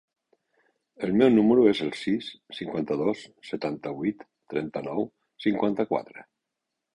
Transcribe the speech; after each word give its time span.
El 1.07 1.11
meu 1.17 1.27
número 1.33 1.65
es 1.71 1.81
el 1.87 1.91
sis, 2.03 2.29
cinquanta-dos, 2.59 3.21
setanta-vuit, 3.51 4.25
trenta-nou, 4.55 5.07
cinquanta-quatre. 5.47 6.27